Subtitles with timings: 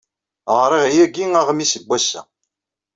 [0.61, 2.21] Ɣriɣ yagi aɣmis n wass-a.